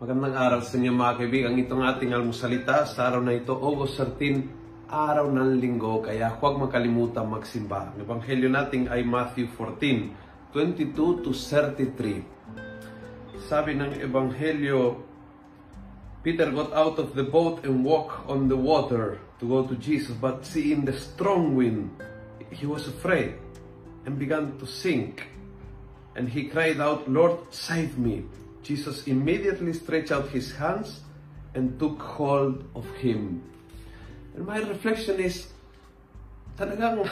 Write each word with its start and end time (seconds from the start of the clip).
araw 0.00 0.64
sa 0.64 0.80
inyo 0.80 0.96
mga 0.96 1.20
kaibigan. 1.20 1.60
Itong 1.60 1.84
ating 1.84 2.16
almusalita 2.16 2.88
sa 2.88 3.12
araw 3.12 3.20
na 3.20 3.36
ito, 3.36 3.52
August 3.52 4.00
13, 4.00 4.88
araw 4.88 5.28
ng 5.28 5.60
linggo. 5.60 6.00
Kaya 6.00 6.40
huwag 6.40 6.56
makalimutan 6.56 7.28
magsimba. 7.28 7.92
Ang 7.92 8.08
ebanghelyo 8.08 8.48
natin 8.48 8.88
ay 8.88 9.04
Matthew 9.04 9.52
14, 9.52 10.56
22 10.56 11.20
to 11.20 11.36
33. 11.36 12.24
Sabi 13.44 13.76
ng 13.76 14.00
ebanghelyo, 14.00 15.04
Peter 16.24 16.48
got 16.48 16.72
out 16.72 16.96
of 16.96 17.12
the 17.12 17.28
boat 17.28 17.60
and 17.68 17.84
walked 17.84 18.24
on 18.24 18.48
the 18.48 18.56
water 18.56 19.20
to 19.36 19.44
go 19.44 19.68
to 19.68 19.76
Jesus. 19.76 20.16
But 20.16 20.48
seeing 20.48 20.88
the 20.88 20.96
strong 20.96 21.52
wind, 21.52 21.92
he 22.48 22.64
was 22.64 22.88
afraid 22.88 23.36
and 24.08 24.16
began 24.16 24.56
to 24.56 24.64
sink. 24.64 25.28
And 26.16 26.32
he 26.32 26.48
cried 26.48 26.80
out, 26.80 27.04
Lord, 27.04 27.52
save 27.52 28.00
me. 28.00 28.24
Jesus 28.62 29.08
immediately 29.08 29.72
stretched 29.72 30.12
out 30.12 30.28
his 30.30 30.52
hands 30.56 31.00
and 31.56 31.78
took 31.80 31.98
hold 31.98 32.62
of 32.76 32.86
him. 33.00 33.42
And 34.36 34.46
my 34.46 34.62
reflection 34.62 35.18
is, 35.18 35.50
talagang, 36.54 37.08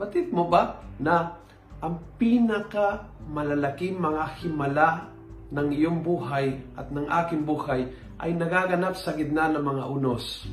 batid 0.00 0.32
mo 0.32 0.48
ba 0.48 0.82
na 0.98 1.38
ang 1.80 2.00
pinaka 2.16 3.06
malalaking 3.28 4.00
mga 4.00 4.24
himala 4.42 5.12
ng 5.52 5.68
iyong 5.70 6.02
buhay 6.02 6.58
at 6.74 6.90
ng 6.90 7.06
aking 7.06 7.46
buhay 7.46 7.86
ay 8.18 8.32
nagaganap 8.32 8.96
sa 8.96 9.14
gitna 9.14 9.52
ng 9.52 9.62
mga 9.62 9.84
unos. 9.92 10.48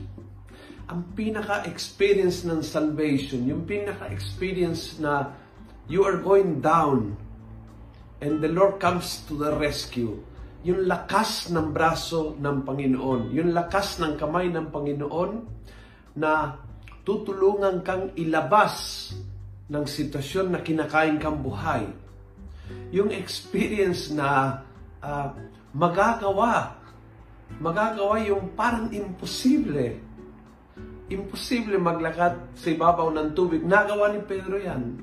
Ang 0.92 1.16
pinaka-experience 1.16 2.44
ng 2.44 2.60
salvation, 2.60 3.48
yung 3.48 3.64
pinaka-experience 3.64 5.00
na 5.00 5.32
you 5.88 6.04
are 6.04 6.20
going 6.20 6.60
down 6.60 7.16
and 8.24 8.40
the 8.40 8.48
Lord 8.48 8.80
comes 8.80 9.28
to 9.28 9.36
the 9.36 9.52
rescue. 9.60 10.16
Yung 10.64 10.88
lakas 10.88 11.52
ng 11.52 11.76
braso 11.76 12.40
ng 12.40 12.64
Panginoon, 12.64 13.36
yung 13.36 13.52
lakas 13.52 14.00
ng 14.00 14.16
kamay 14.16 14.48
ng 14.48 14.72
Panginoon 14.72 15.32
na 16.16 16.56
tutulungan 17.04 17.84
kang 17.84 18.16
ilabas 18.16 19.12
ng 19.68 19.84
sitwasyon 19.84 20.56
na 20.56 20.64
kinakain 20.64 21.20
kang 21.20 21.44
buhay. 21.44 21.84
Yung 22.96 23.12
experience 23.12 24.08
na 24.16 24.64
uh, 25.04 25.28
magagawa, 25.76 26.80
magagawa 27.60 28.24
yung 28.24 28.56
parang 28.56 28.88
imposible. 28.96 30.00
Imposible 31.12 31.76
maglakad 31.76 32.56
sa 32.56 32.68
ibabaw 32.72 33.12
ng 33.12 33.36
tubig. 33.36 33.60
Nagawa 33.68 34.16
ni 34.16 34.24
Pedro 34.24 34.56
yan. 34.56 34.96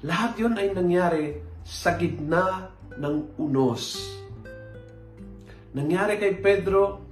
Lahat 0.00 0.32
yon 0.40 0.56
ay 0.56 0.72
nangyari 0.72 1.52
sa 1.64 1.96
gitna 1.96 2.68
ng 2.94 3.40
unos. 3.40 3.98
Nangyari 5.74 6.20
kay 6.20 6.38
Pedro, 6.38 7.02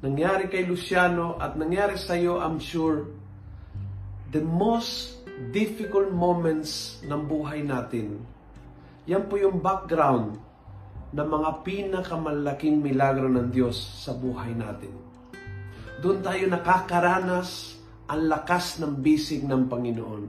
nangyari 0.00 0.48
kay 0.48 0.64
Luciano, 0.64 1.36
at 1.36 1.58
nangyari 1.58 1.98
sa 2.00 2.16
iyo, 2.16 2.40
I'm 2.40 2.62
sure, 2.62 3.10
the 4.30 4.40
most 4.40 5.20
difficult 5.50 6.08
moments 6.14 7.02
ng 7.04 7.26
buhay 7.26 7.66
natin. 7.66 8.22
Yan 9.10 9.26
po 9.26 9.36
yung 9.36 9.58
background 9.58 10.38
ng 11.10 11.26
mga 11.26 11.50
pinakamalaking 11.66 12.78
milagro 12.78 13.26
ng 13.26 13.50
Diyos 13.50 13.74
sa 13.76 14.14
buhay 14.14 14.54
natin. 14.54 14.94
Doon 16.00 16.22
tayo 16.22 16.46
nakakaranas 16.46 17.76
ang 18.06 18.30
lakas 18.30 18.78
ng 18.78 19.02
bisig 19.02 19.42
ng 19.44 19.66
Panginoon. 19.66 20.24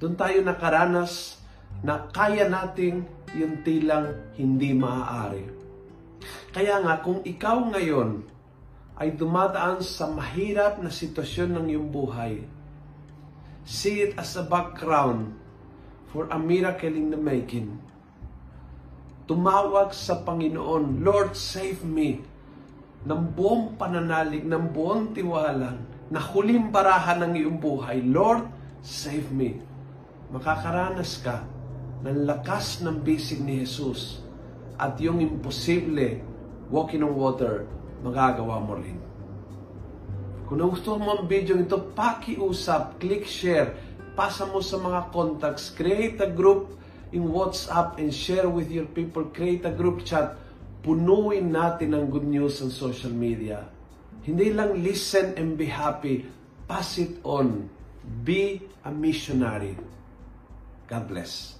Doon 0.00 0.14
tayo 0.16 0.40
nakaranas 0.40 1.43
na 1.82 2.06
kaya 2.12 2.46
nating 2.46 3.02
yung 3.34 3.66
tilang 3.66 4.14
hindi 4.38 4.70
maaari. 4.70 5.44
Kaya 6.54 6.78
nga, 6.80 7.02
kung 7.02 7.20
ikaw 7.26 7.74
ngayon 7.74 8.22
ay 8.94 9.10
dumadaan 9.18 9.82
sa 9.82 10.06
mahirap 10.06 10.78
na 10.78 10.88
sitwasyon 10.88 11.50
ng 11.58 11.66
iyong 11.74 11.90
buhay, 11.90 12.46
see 13.66 14.06
it 14.06 14.14
as 14.14 14.38
a 14.38 14.46
background 14.46 15.34
for 16.14 16.30
a 16.30 16.38
miracle 16.38 16.94
in 16.94 17.10
the 17.10 17.18
making. 17.18 17.74
Tumawag 19.26 19.90
sa 19.90 20.22
Panginoon, 20.22 21.02
Lord, 21.02 21.34
save 21.34 21.82
me, 21.82 22.22
ng 23.02 23.22
buong 23.34 23.74
pananalig, 23.74 24.46
ng 24.46 24.70
buong 24.70 25.10
tiwala, 25.10 25.74
na 26.06 26.20
huling 26.22 26.70
barahan 26.70 27.24
ng 27.26 27.32
iyong 27.34 27.58
buhay, 27.58 27.98
Lord, 28.04 28.46
save 28.84 29.32
me. 29.34 29.58
Makakaranas 30.30 31.18
ka 31.24 31.42
ng 32.04 32.28
lakas 32.28 32.84
ng 32.84 33.00
bisig 33.00 33.40
ni 33.40 33.64
Jesus 33.64 34.20
at 34.76 35.00
yung 35.00 35.24
imposible 35.24 36.20
walking 36.68 37.00
on 37.00 37.16
water, 37.16 37.64
magagawa 38.04 38.60
mo 38.60 38.76
rin. 38.76 39.00
Kung 40.44 40.60
nagustuhan 40.60 41.00
mo 41.00 41.16
ang 41.16 41.24
video 41.24 41.56
ito, 41.56 41.80
pakiusap, 41.96 43.00
click 43.00 43.24
share, 43.24 43.72
pasa 44.12 44.44
mo 44.44 44.60
sa 44.60 44.76
mga 44.76 45.08
contacts, 45.08 45.72
create 45.72 46.20
a 46.20 46.28
group 46.28 46.76
in 47.16 47.24
WhatsApp 47.24 47.96
and 47.96 48.12
share 48.12 48.52
with 48.52 48.68
your 48.68 48.84
people, 48.84 49.24
create 49.32 49.64
a 49.64 49.72
group 49.72 50.04
chat, 50.04 50.36
punuin 50.84 51.48
natin 51.48 51.96
ang 51.96 52.12
good 52.12 52.28
news 52.28 52.60
on 52.60 52.68
social 52.68 53.08
media. 53.08 53.64
Hindi 54.28 54.52
lang 54.52 54.84
listen 54.84 55.32
and 55.40 55.56
be 55.56 55.72
happy, 55.72 56.28
pass 56.68 57.00
it 57.00 57.16
on. 57.24 57.72
Be 58.04 58.60
a 58.84 58.92
missionary. 58.92 59.80
God 60.84 61.04
bless. 61.08 61.56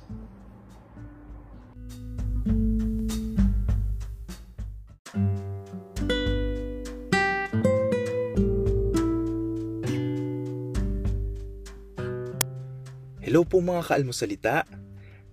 Hello 13.24 13.42
po 13.48 13.64
mga 13.64 13.82
kaalmosalita. 13.88 14.68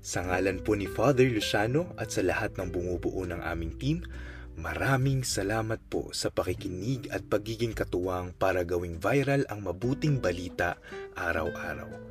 Sa 0.01 0.25
ngalan 0.25 0.63
po 0.63 0.73
ni 0.73 0.87
Father 0.87 1.27
Luciano 1.27 1.91
at 1.99 2.15
sa 2.15 2.23
lahat 2.23 2.55
ng 2.57 2.71
bumubuo 2.73 3.27
ng 3.27 3.43
aming 3.43 3.75
team, 3.77 3.97
maraming 4.57 5.21
salamat 5.21 5.77
po 5.91 6.09
sa 6.15 6.31
pakikinig 6.31 7.11
at 7.11 7.27
pagiging 7.27 7.75
katuwang 7.75 8.33
para 8.39 8.63
gawing 8.65 8.97
viral 8.97 9.45
ang 9.51 9.67
mabuting 9.67 10.17
balita 10.17 10.79
araw-araw. 11.13 12.10